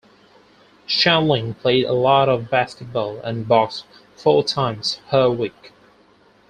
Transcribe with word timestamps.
Shandling 0.87 1.55
played 1.59 1.85
a 1.85 1.93
lot 1.93 2.27
of 2.27 2.49
basketball 2.49 3.17
and 3.19 3.47
boxed 3.47 3.85
four 4.17 4.43
times 4.43 4.99
per 5.11 5.29
week. 5.29 5.73